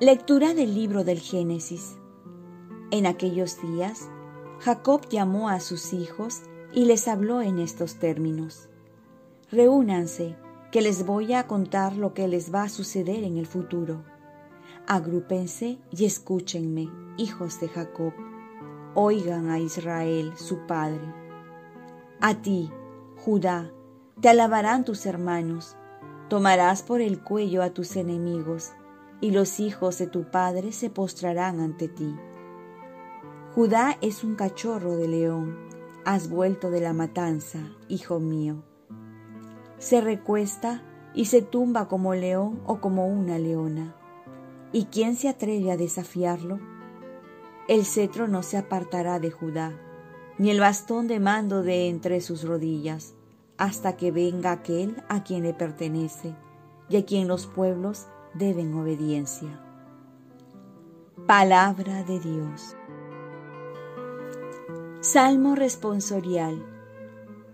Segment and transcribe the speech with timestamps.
[0.00, 1.96] Lectura del libro del Génesis.
[2.90, 4.10] En aquellos días,
[4.58, 6.42] Jacob llamó a sus hijos
[6.72, 8.68] y les habló en estos términos.
[9.52, 10.34] Reúnanse,
[10.72, 14.02] que les voy a contar lo que les va a suceder en el futuro.
[14.88, 18.12] Agrúpense y escúchenme, hijos de Jacob.
[18.94, 21.06] Oigan a Israel, su padre.
[22.20, 22.68] A ti,
[23.24, 23.70] Judá,
[24.20, 25.76] te alabarán tus hermanos.
[26.28, 28.72] Tomarás por el cuello a tus enemigos
[29.24, 32.14] y los hijos de tu padre se postrarán ante ti.
[33.54, 35.56] Judá es un cachorro de león,
[36.04, 38.62] has vuelto de la matanza, hijo mío.
[39.78, 40.82] Se recuesta
[41.14, 43.96] y se tumba como león o como una leona.
[44.72, 46.60] ¿Y quién se atreve a desafiarlo?
[47.66, 49.72] El cetro no se apartará de Judá,
[50.36, 53.14] ni el bastón de mando de entre sus rodillas,
[53.56, 56.36] hasta que venga aquel a quien le pertenece
[56.90, 59.60] y a quien los pueblos deben obediencia.
[61.26, 62.76] Palabra de Dios.
[65.00, 66.64] Salmo responsorial.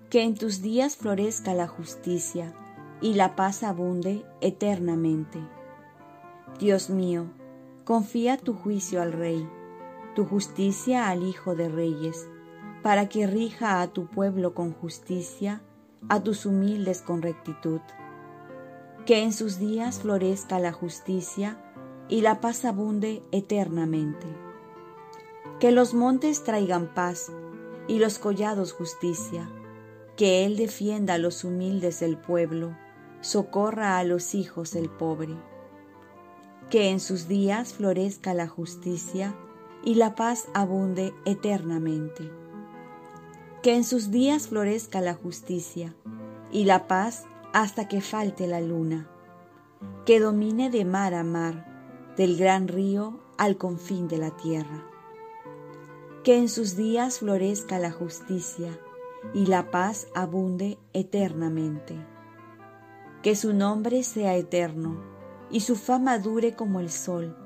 [0.09, 2.55] Que en tus días florezca la justicia
[3.00, 5.39] y la paz abunde eternamente.
[6.59, 7.27] Dios mío,
[7.84, 9.48] confía tu juicio al Rey,
[10.15, 12.28] tu justicia al Hijo de Reyes,
[12.83, 15.62] para que rija a tu pueblo con justicia,
[16.09, 17.81] a tus humildes con rectitud
[19.11, 21.61] que en sus días florezca la justicia
[22.08, 24.28] y la paz abunde eternamente.
[25.58, 27.33] Que los montes traigan paz
[27.88, 29.50] y los collados justicia,
[30.16, 32.78] que Él defienda a los humildes del pueblo,
[33.20, 35.34] socorra a los hijos del pobre.
[36.70, 39.34] Que en sus días florezca la justicia
[39.83, 42.31] y la paz abunde eternamente.
[43.61, 45.97] Que en sus días florezca la justicia
[46.53, 49.09] y la paz hasta que falte la luna,
[50.06, 54.87] que domine de mar a mar, del gran río al confín de la tierra.
[56.22, 58.78] Que en sus días florezca la justicia
[59.34, 61.97] y la paz abunde eternamente.
[63.22, 65.00] Que su nombre sea eterno
[65.50, 67.37] y su fama dure como el sol.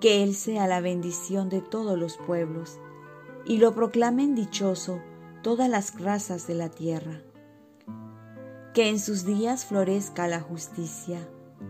[0.00, 2.78] Que Él sea la bendición de todos los pueblos
[3.46, 5.00] y lo proclamen dichoso
[5.42, 7.22] todas las razas de la tierra
[8.74, 11.20] que en sus días florezca la justicia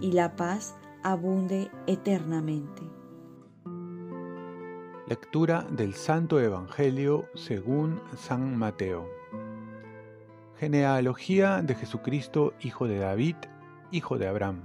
[0.00, 2.82] y la paz abunde eternamente.
[5.06, 9.06] Lectura del Santo Evangelio según San Mateo.
[10.58, 13.36] Genealogía de Jesucristo, hijo de David,
[13.90, 14.64] hijo de Abraham.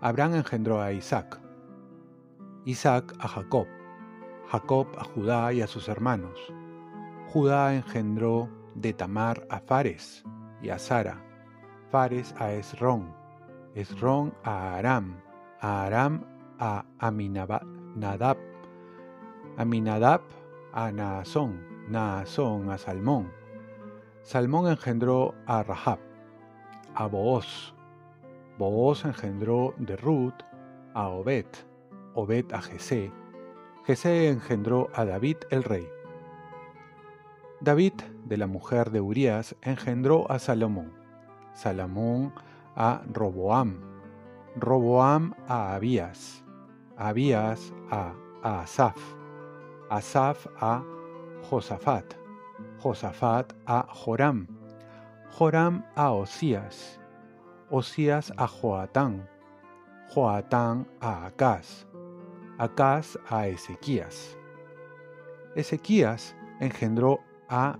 [0.00, 1.40] Abraham engendró a Isaac,
[2.64, 3.66] Isaac a Jacob,
[4.46, 6.38] Jacob a Judá y a sus hermanos.
[7.32, 10.24] Judá engendró de Tamar a Fares,
[10.62, 11.22] y a Sara,
[11.90, 13.14] Fares a Esrón,
[13.74, 15.20] Esrón a Aram,
[15.60, 16.24] a Aram
[16.58, 18.36] a Aminadab,
[19.56, 20.20] Aminadab
[20.72, 23.32] a Naasón, Naasón a Salmón.
[24.22, 25.98] Salmón engendró a Rahab,
[26.94, 27.74] a Booz,
[28.58, 30.42] Booz engendró de Ruth
[30.94, 31.46] a Obed,
[32.14, 33.12] Obed a Jesé,
[33.84, 35.88] Jesé engendró a David el rey.
[37.60, 37.94] David,
[38.28, 40.92] de la mujer de Urías, engendró a Salomón,
[41.54, 42.32] Salomón
[42.76, 43.80] a Roboam,
[44.56, 46.44] Roboam a Abías,
[46.96, 48.96] Abías a Asaf,
[49.90, 50.82] Asaf a
[51.48, 52.14] Josafat,
[52.78, 54.46] Josafat a Joram,
[55.30, 57.00] Joram a Osías,
[57.70, 59.28] Osías a Joatán,
[60.14, 61.86] Joatán a Acaz,
[62.58, 64.36] Acaz a Ezequías.
[65.54, 67.78] Ezequías engendró a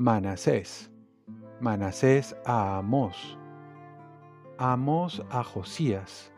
[0.00, 0.90] Manasés,
[1.60, 3.36] Manasés a Amós,
[4.56, 6.32] Amós a Josías,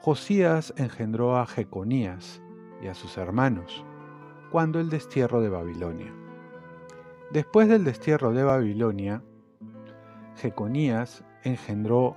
[0.00, 2.42] Josías engendró a Jeconías
[2.82, 3.84] y a sus hermanos,
[4.50, 6.12] cuando el destierro de Babilonia.
[7.30, 9.22] Después del destierro de Babilonia,
[10.34, 12.16] Jeconías engendró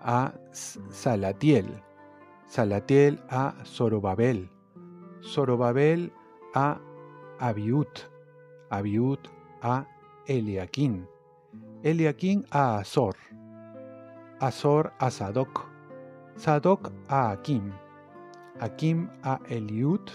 [0.00, 0.32] a
[0.88, 1.66] Salatiel,
[2.46, 4.48] Salatiel a Zorobabel,
[5.22, 6.10] Zorobabel
[6.54, 6.80] a
[7.38, 7.86] Abiud,
[8.70, 9.18] Abiud
[9.60, 9.86] a
[10.26, 11.08] Eliaquín,
[11.82, 13.16] Eliaquín a Azor,
[14.38, 15.66] Azor a Sadoc,
[16.36, 17.72] Sadoc a Akim,
[18.60, 20.08] Akim a Eliud,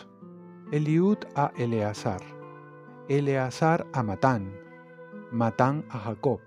[0.71, 2.21] Eliud a Eleazar,
[3.09, 4.53] Eleazar a Matán,
[5.31, 6.39] Matán a Jacob,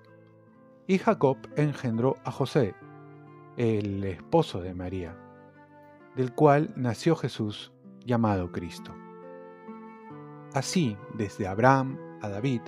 [0.86, 2.74] y Jacob engendró a José,
[3.58, 5.16] el esposo de María,
[6.16, 7.72] del cual nació Jesús
[8.06, 8.94] llamado Cristo.
[10.54, 12.62] Así, desde Abraham a David,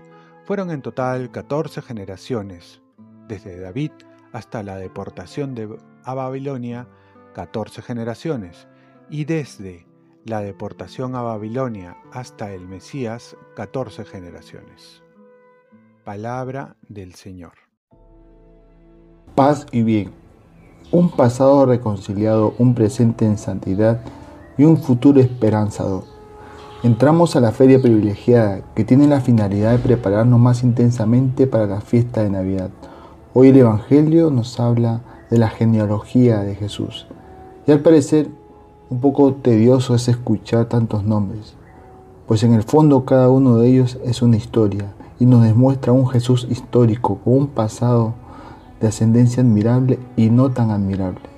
[0.44, 2.83] fueron en total 14 generaciones,
[3.29, 3.93] desde David
[4.33, 6.89] hasta la deportación de, a Babilonia,
[7.35, 8.67] 14 generaciones,
[9.11, 9.87] y desde
[10.25, 15.03] la deportación a Babilonia hasta el Mesías, 14 generaciones.
[16.05, 17.53] Palabra del Señor.
[19.35, 20.12] Paz y bien.
[20.91, 24.00] Un pasado reconciliado, un presente en santidad
[24.59, 26.12] y un futuro esperanzador.
[26.84, 31.81] Entramos a la feria privilegiada que tiene la finalidad de prepararnos más intensamente para la
[31.81, 32.70] fiesta de Navidad.
[33.34, 37.06] Hoy el Evangelio nos habla de la genealogía de Jesús.
[37.69, 38.31] Y al parecer
[38.90, 41.55] un poco tedioso es escuchar tantos nombres,
[42.26, 46.08] pues en el fondo cada uno de ellos es una historia y nos demuestra un
[46.08, 48.14] Jesús histórico con un pasado
[48.81, 51.31] de ascendencia admirable y no tan admirable.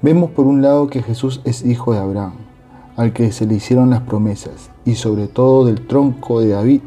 [0.00, 2.41] Vemos por un lado que Jesús es hijo de Abraham,
[3.02, 6.80] al que se le hicieron las promesas, y sobre todo del tronco de David,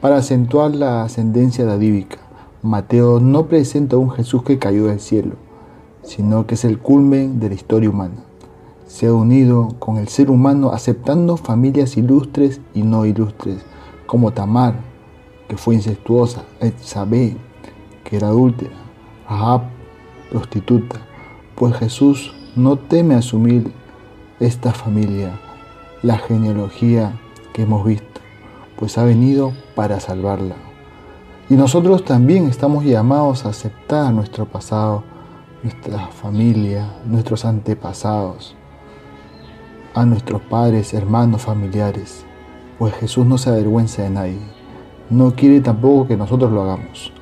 [0.00, 2.18] para acentuar la ascendencia davídica.
[2.62, 5.34] Mateo no presenta un Jesús que cayó del cielo,
[6.02, 8.28] sino que es el culmen de la historia humana
[8.88, 13.58] se ha unido con el ser humano aceptando familias ilustres y no ilustres,
[14.06, 14.80] como Tamar,
[15.46, 17.36] que fue incestuosa, Etzabé,
[18.02, 18.74] que era adúltera,
[19.26, 19.64] Ahab,
[20.30, 21.00] prostituta,
[21.54, 23.70] pues Jesús no teme asumir
[24.40, 25.38] esta familia,
[26.08, 27.12] la genealogía
[27.52, 28.22] que hemos visto,
[28.78, 30.54] pues ha venido para salvarla.
[31.50, 35.04] Y nosotros también estamos llamados a aceptar nuestro pasado,
[35.62, 38.56] nuestra familia, nuestros antepasados
[39.92, 42.24] a nuestros padres, hermanos, familiares,
[42.78, 44.38] pues Jesús no se avergüenza de nadie.
[45.10, 47.12] No quiere tampoco que nosotros lo hagamos,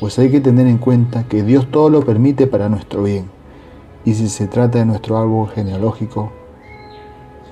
[0.00, 3.30] pues hay que tener en cuenta que Dios todo lo permite para nuestro bien.
[4.04, 6.30] Y si se trata de nuestro árbol genealógico,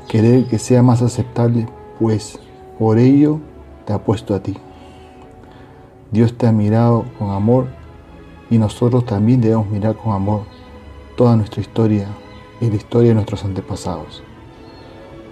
[0.08, 1.66] querer que sea más aceptable,
[1.98, 2.38] pues
[2.78, 3.40] por ello
[3.84, 4.56] te ha puesto a ti.
[6.10, 7.68] Dios te ha mirado con amor
[8.50, 10.42] y nosotros también debemos mirar con amor
[11.16, 12.06] toda nuestra historia
[12.60, 14.22] y la historia de nuestros antepasados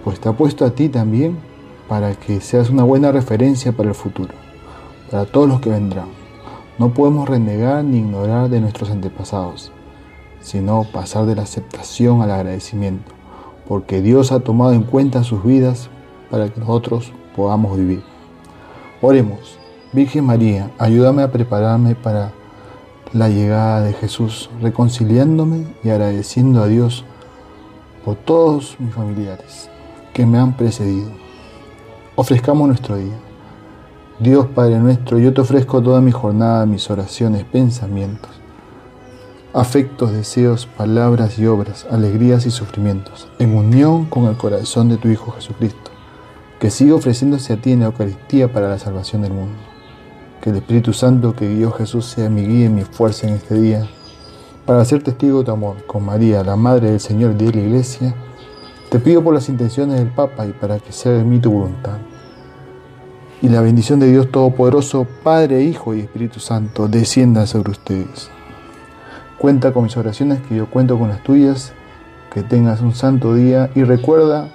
[0.05, 1.35] pues te ha puesto a ti también
[1.89, 4.35] para que seas una buena referencia para el futuro,
[5.09, 6.09] para todos los que vendrán.
[6.77, 9.71] No podemos renegar ni ignorar de nuestros antepasados,
[10.41, 13.13] sino pasar de la aceptación al agradecimiento,
[13.67, 15.89] porque Dios ha tomado en cuenta sus vidas
[16.29, 18.03] para que nosotros podamos vivir.
[19.01, 19.57] Oremos,
[19.93, 22.31] Virgen María, ayúdame a prepararme para
[23.13, 27.05] la llegada de Jesús, reconciliándome y agradeciendo a Dios
[28.03, 29.69] por todos mis familiares
[30.13, 31.09] que me han precedido.
[32.15, 33.15] Ofrezcamos nuestro día.
[34.19, 38.31] Dios Padre nuestro, yo te ofrezco toda mi jornada, mis oraciones, pensamientos,
[39.55, 45.07] afectos, deseos, palabras y obras, alegrías y sufrimientos, en unión con el corazón de tu
[45.07, 45.91] Hijo Jesucristo,
[46.59, 49.55] que sigue ofreciéndose a ti en la Eucaristía para la salvación del mundo.
[50.41, 53.55] Que el Espíritu Santo que guió Jesús sea mi guía y mi fuerza en este
[53.55, 53.87] día,
[54.65, 57.61] para ser testigo de tu amor con María, la Madre del Señor y de la
[57.61, 58.13] Iglesia,
[58.89, 61.99] te pido por las intenciones del Papa y para que sea de mí tu voluntad.
[63.41, 68.34] Y la bendición de Dios Todopoderoso, Padre, Hijo y Espíritu Santo, descienda sobre ustedes.
[69.37, 71.73] Cuenta con mis oraciones, que yo cuento con las tuyas.
[72.33, 74.49] Que tengas un santo día y recuerda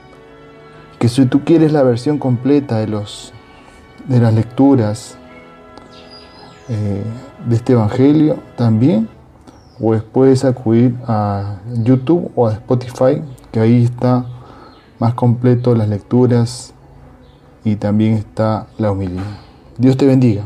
[0.98, 3.32] que si tú quieres la versión completa de, los,
[4.06, 5.16] de las lecturas
[6.68, 7.02] eh,
[7.46, 9.08] de este Evangelio, también
[9.78, 14.26] pues puedes acudir a YouTube o a Spotify que ahí está
[14.98, 16.74] más completo las lecturas
[17.64, 19.24] y también está la humildad.
[19.78, 20.44] Dios te bendiga.